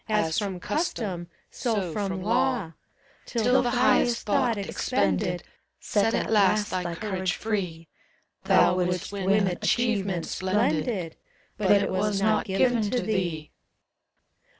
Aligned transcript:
183 0.07 0.27
As 0.29 0.39
from 0.39 0.59
custom, 0.59 1.27
so 1.51 1.93
from 1.93 2.23
law; 2.23 2.71
Till 3.27 3.61
the 3.61 3.69
highest 3.69 4.25
thought 4.25 4.57
expended 4.57 5.43
Set 5.79 6.15
At 6.15 6.31
last 6.31 6.71
thy 6.71 6.95
courage 6.95 7.33
free: 7.35 7.87
Thou 8.45 8.77
wouldst 8.77 9.11
win 9.11 9.45
achievement 9.45 10.25
splendid, 10.25 11.17
But 11.55 11.69
it 11.69 11.91
was 11.91 12.19
not 12.19 12.45
given 12.45 12.81
to 12.89 12.99
thee. 12.99 13.51